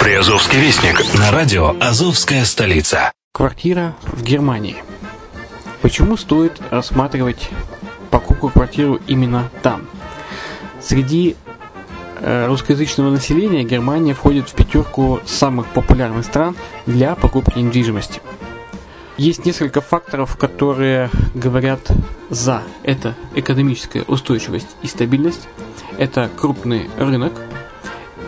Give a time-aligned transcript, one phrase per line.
[0.00, 3.12] Приазовский вестник на радио «Азовская столица».
[3.34, 4.76] Квартира в Германии.
[5.82, 7.50] Почему стоит рассматривать
[8.10, 9.86] покупку квартиру именно там?
[10.80, 11.36] Среди
[12.18, 16.56] э, русскоязычного населения Германия входит в пятерку самых популярных стран
[16.86, 18.22] для покупки недвижимости.
[19.18, 21.80] Есть несколько факторов, которые говорят
[22.30, 22.62] за.
[22.84, 25.46] Это экономическая устойчивость и стабильность,
[25.98, 27.34] это крупный рынок,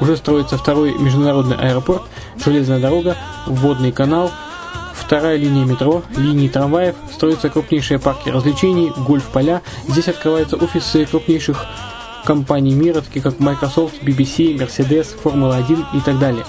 [0.00, 2.02] Уже строится второй международный аэропорт,
[2.42, 4.32] железная дорога, водный канал,
[4.94, 9.60] вторая линия метро, линии трамваев, строятся крупнейшие парки развлечений, гольф-поля.
[9.88, 11.66] Здесь открываются офисы крупнейших
[12.24, 16.44] компаний мира, таких как Microsoft, BBC, Mercedes, Формула-1 и так далее.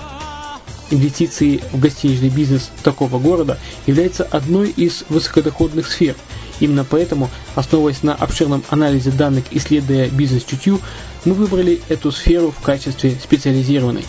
[0.90, 6.16] Инвестиции в гостиничный бизнес такого города является одной из высокодоходных сфер.
[6.59, 10.80] Именно поэтому, основываясь на обширном анализе данных, исследуя бизнес-чутью,
[11.26, 14.06] мы выбрали эту сферу в качестве специализированной.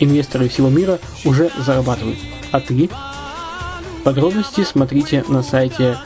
[0.00, 2.18] Инвесторы всего мира уже зарабатывают.
[2.52, 2.90] А ты?
[4.04, 5.98] Подробности смотрите на сайте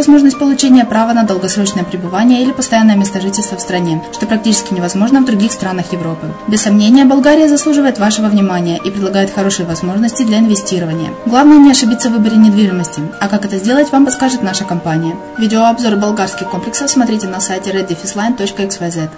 [0.00, 5.20] возможность получения права на долгосрочное пребывание или постоянное место жительства в стране, что практически невозможно
[5.20, 6.26] в других странах Европы.
[6.48, 11.10] Без сомнения, Болгария заслуживает вашего внимания и предлагает хорошие возможности для инвестирования.
[11.26, 15.14] Главное не ошибиться в выборе недвижимости, а как это сделать, вам подскажет наша компания.
[15.36, 19.10] Видеообзор болгарских комплексов смотрите на сайте reddefisline.xyz.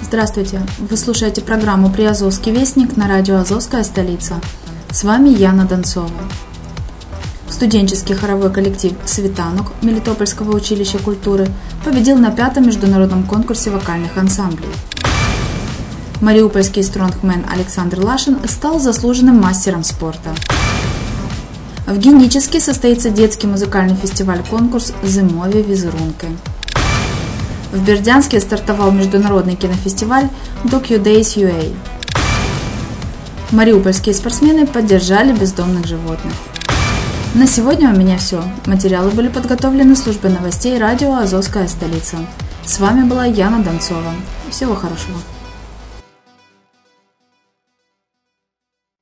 [0.00, 0.60] Здравствуйте!
[0.78, 4.36] Вы слушаете программу «Приазовский вестник» на радио «Азовская столица».
[4.90, 6.08] С вами Яна Донцова.
[7.54, 11.46] Студенческий хоровой коллектив «Светанок» Мелитопольского училища культуры
[11.84, 14.72] победил на пятом международном конкурсе вокальных ансамблей.
[16.20, 20.30] Мариупольский стронгмен Александр Лашин стал заслуженным мастером спорта.
[21.86, 26.26] В Геническе состоится детский музыкальный фестиваль-конкурс «Зимовье визерунки».
[27.70, 30.28] В Бердянске стартовал международный кинофестиваль
[30.64, 31.72] Docu Days UA.
[33.52, 36.32] Мариупольские спортсмены поддержали бездомных животных.
[37.34, 38.44] На сегодня у меня все.
[38.64, 42.18] Материалы были подготовлены службой новостей радио «Азовская столица».
[42.64, 44.14] С вами была Яна Донцова.
[44.50, 45.18] Всего хорошего.